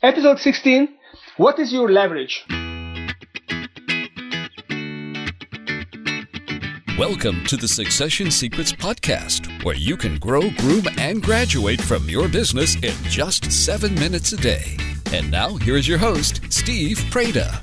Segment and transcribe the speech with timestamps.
[0.00, 0.94] Episode 16
[1.38, 2.46] What is your leverage?
[6.96, 12.28] Welcome to the Succession Secrets Podcast, where you can grow, groom, and graduate from your
[12.28, 14.76] business in just seven minutes a day.
[15.12, 17.58] And now, here is your host, Steve Preda.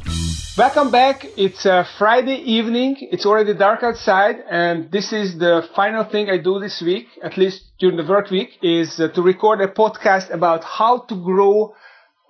[0.58, 1.26] Welcome back.
[1.38, 2.98] It's a Friday evening.
[3.00, 7.38] It's already dark outside, and this is the final thing I do this week, at
[7.38, 11.74] least during the work week, is uh, to record a podcast about how to grow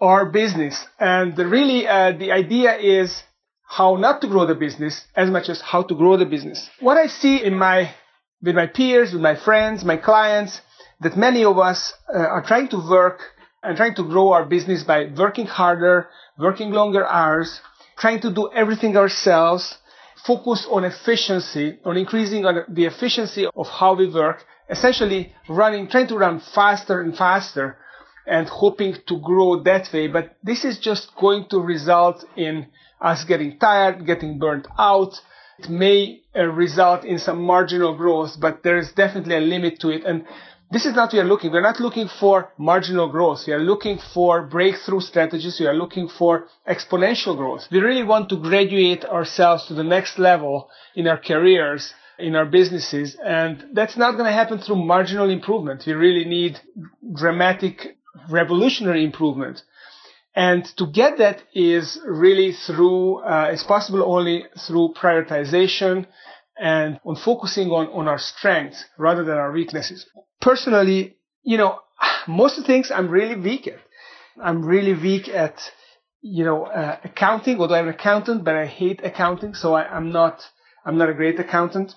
[0.05, 0.85] our business.
[0.99, 3.23] And really, uh, the idea is
[3.67, 6.69] how not to grow the business as much as how to grow the business.
[6.79, 7.93] What I see in my,
[8.41, 10.61] with my peers, with my friends, my clients,
[11.01, 13.19] that many of us uh, are trying to work
[13.63, 17.61] and trying to grow our business by working harder, working longer hours,
[17.97, 19.77] trying to do everything ourselves,
[20.25, 26.17] focus on efficiency, on increasing the efficiency of how we work, essentially running, trying to
[26.17, 27.77] run faster and faster
[28.27, 30.07] and hoping to grow that way.
[30.07, 32.67] But this is just going to result in
[33.01, 35.13] us getting tired, getting burnt out.
[35.59, 39.89] It may uh, result in some marginal growth, but there is definitely a limit to
[39.89, 40.03] it.
[40.03, 40.25] And
[40.71, 41.51] this is not what we are looking.
[41.51, 43.45] We're not looking for marginal growth.
[43.45, 45.59] We are looking for breakthrough strategies.
[45.59, 47.67] We are looking for exponential growth.
[47.71, 52.45] We really want to graduate ourselves to the next level in our careers, in our
[52.45, 53.15] businesses.
[53.23, 55.83] And that's not going to happen through marginal improvement.
[55.85, 56.59] We really need
[57.13, 57.95] dramatic,
[58.29, 59.61] revolutionary improvement.
[60.35, 66.07] And to get that is really through, uh, it's possible only through prioritization
[66.57, 70.05] and on focusing on, on our strengths rather than our weaknesses.
[70.41, 71.79] Personally, you know,
[72.27, 73.79] most of the things I'm really weak at.
[74.41, 75.71] I'm really weak at,
[76.21, 80.11] you know, uh, accounting, although I'm an accountant, but I hate accounting, so I, I'm
[80.11, 80.41] not,
[80.85, 81.93] I'm not a great accountant.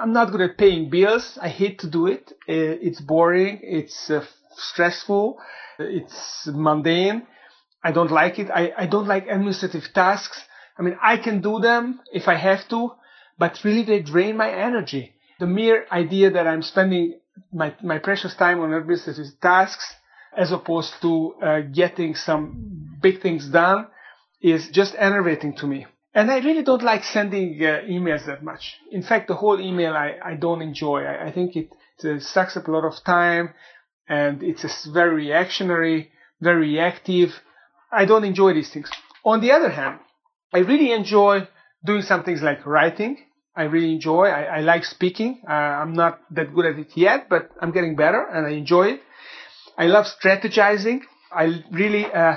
[0.00, 1.38] I'm not good at paying bills.
[1.40, 2.32] I hate to do it.
[2.48, 3.60] Uh, it's boring.
[3.62, 4.24] It's uh,
[4.56, 5.38] stressful.
[5.78, 7.26] It's mundane.
[7.82, 8.50] I don't like it.
[8.50, 10.44] I, I don't like administrative tasks.
[10.78, 12.92] I mean, I can do them if I have to,
[13.38, 15.14] but really they drain my energy.
[15.40, 17.18] The mere idea that I'm spending
[17.52, 19.94] my, my precious time on administrative tasks
[20.36, 23.86] as opposed to uh, getting some big things done
[24.40, 25.86] is just enervating to me.
[26.14, 28.76] And I really don't like sending uh, emails that much.
[28.90, 31.04] In fact, the whole email I, I don't enjoy.
[31.04, 31.70] I, I think it,
[32.02, 33.54] it sucks up a lot of time
[34.08, 37.30] and it's very reactionary, very reactive
[37.92, 38.90] I don't enjoy these things.
[39.24, 40.00] On the other hand,
[40.52, 41.46] I really enjoy
[41.84, 43.18] doing some things like writing.
[43.54, 44.28] I really enjoy.
[44.28, 45.42] I, I like speaking.
[45.46, 48.84] Uh, I'm not that good at it yet, but I'm getting better and I enjoy
[48.94, 49.02] it.
[49.76, 51.00] I love strategizing.
[51.30, 52.36] I really, uh,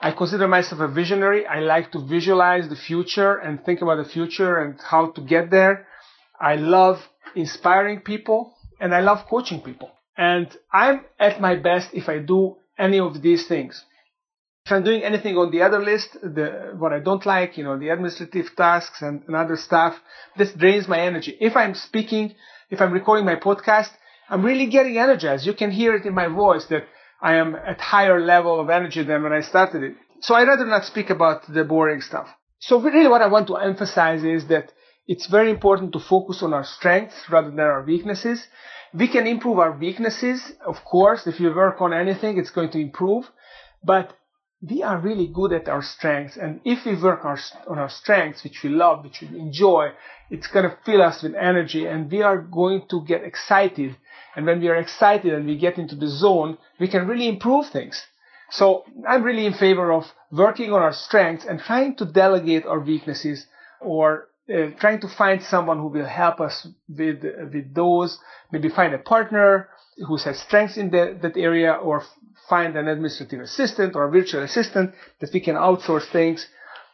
[0.00, 1.46] I consider myself a visionary.
[1.46, 5.50] I like to visualize the future and think about the future and how to get
[5.50, 5.86] there.
[6.40, 6.98] I love
[7.34, 9.90] inspiring people and I love coaching people.
[10.16, 13.84] And I'm at my best if I do any of these things.
[14.66, 17.78] If I'm doing anything on the other list, the, what I don't like, you know,
[17.78, 19.96] the administrative tasks and, and other stuff,
[20.36, 21.36] this drains my energy.
[21.40, 22.34] If I'm speaking,
[22.70, 23.90] if I'm recording my podcast,
[24.28, 25.46] I'm really getting energized.
[25.46, 26.84] You can hear it in my voice that
[27.20, 29.94] I am at higher level of energy than when I started it.
[30.20, 32.28] So I'd rather not speak about the boring stuff.
[32.60, 34.72] So really what I want to emphasize is that
[35.06, 38.46] it's very important to focus on our strengths rather than our weaknesses.
[38.94, 41.26] We can improve our weaknesses, of course.
[41.26, 43.30] If you work on anything, it's going to improve.
[43.82, 44.14] But
[44.60, 46.36] we are really good at our strengths.
[46.36, 49.90] And if we work our, on our strengths, which we love, which we enjoy,
[50.30, 53.96] it's going to fill us with energy and we are going to get excited.
[54.36, 57.70] And when we are excited and we get into the zone, we can really improve
[57.70, 58.06] things.
[58.50, 62.80] So I'm really in favor of working on our strengths and trying to delegate our
[62.80, 63.46] weaknesses
[63.80, 67.22] or uh, trying to find someone who will help us with,
[67.52, 68.18] with those,
[68.50, 69.68] maybe find a partner
[70.06, 72.02] who has strengths in the, that area or
[72.48, 76.46] find an administrative assistant or a virtual assistant that we can outsource things.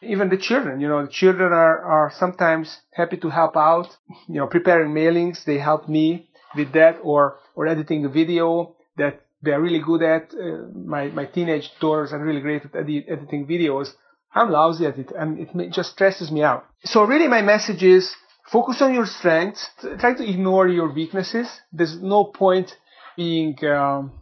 [0.02, 3.96] Even the children, you know, the children are, are sometimes happy to help out,
[4.28, 5.44] you know, preparing mailings.
[5.44, 10.32] They help me with that or, or editing a video that they're really good at.
[10.34, 13.88] Uh, my, my teenage daughters are really great at edit, editing videos.
[14.34, 16.64] I'm lousy at it and it just stresses me out.
[16.84, 18.14] So really my message is
[18.50, 19.70] focus on your strengths.
[19.98, 21.48] Try to ignore your weaknesses.
[21.72, 22.76] There's no point
[23.16, 24.12] being um,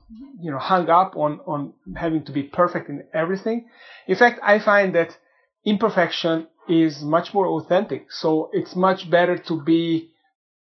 [0.40, 3.68] you know hung up on on having to be perfect in everything.
[4.06, 5.16] In fact, I find that
[5.64, 8.10] imperfection is much more authentic.
[8.10, 10.10] So it's much better to be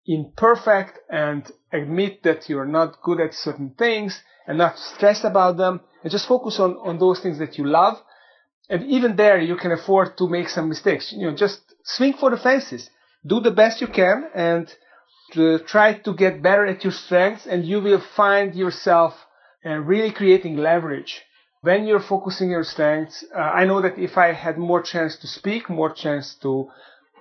[0.07, 5.81] imperfect and admit that you're not good at certain things and not stress about them
[6.03, 7.99] and just focus on, on those things that you love.
[8.71, 11.13] And even there, you can afford to make some mistakes.
[11.13, 12.89] You know, just swing for the fences.
[13.27, 14.73] Do the best you can and
[15.33, 19.13] to try to get better at your strengths and you will find yourself
[19.67, 21.23] uh, really creating leverage
[21.63, 25.27] when you're focusing your strengths, uh, I know that if I had more chance to
[25.27, 26.71] speak, more chance to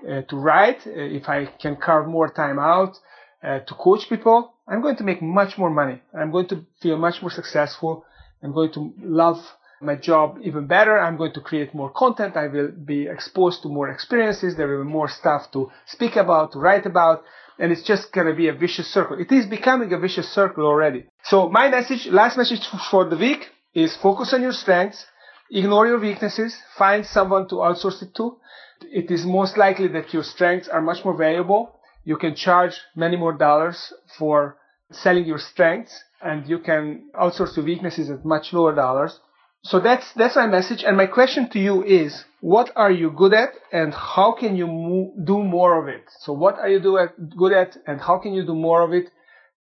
[0.10, 2.98] uh, to write, uh, if I can carve more time out
[3.44, 6.02] uh, to coach people, I'm going to make much more money.
[6.18, 8.06] I'm going to feel much more successful.
[8.42, 9.40] I'm going to love
[9.82, 11.00] my job even better.
[11.00, 12.36] I'm going to create more content.
[12.36, 14.56] I will be exposed to more experiences.
[14.56, 17.24] There will be more stuff to speak about, to write about.
[17.58, 19.20] And it's just going to be a vicious circle.
[19.20, 21.06] It is becoming a vicious circle already.
[21.24, 25.06] So my message, last message for the week is focus on your strengths,
[25.52, 28.38] ignore your weaknesses, find someone to outsource it to.
[28.82, 31.80] It is most likely that your strengths are much more valuable.
[32.06, 34.58] You can charge many more dollars for
[34.92, 39.20] selling your strengths and you can outsource your weaknesses at much lower dollars.
[39.64, 40.84] So that's, that's my message.
[40.84, 44.68] And my question to you is, what are you good at and how can you
[44.68, 46.04] move, do more of it?
[46.20, 48.94] So what are you do at, good at and how can you do more of
[48.94, 49.10] it?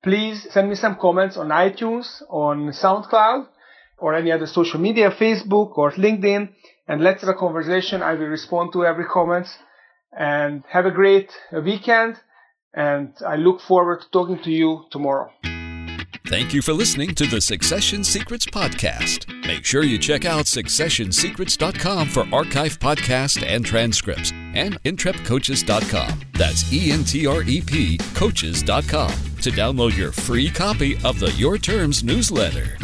[0.01, 3.47] Please send me some comments on iTunes, on SoundCloud,
[3.97, 6.49] or any other social media, Facebook or LinkedIn,
[6.87, 8.01] and let's have a conversation.
[8.01, 9.47] I will respond to every comment.
[10.11, 12.15] And have a great weekend.
[12.73, 15.31] And I look forward to talking to you tomorrow.
[16.29, 19.27] Thank you for listening to the Succession Secrets Podcast.
[19.47, 26.21] Make sure you check out successionsecrets.com for archive podcasts and transcripts, and entrepcoaches.com.
[26.33, 29.09] That's E N T R E P coaches.com
[29.41, 32.77] to download your free copy of the Your Terms newsletter.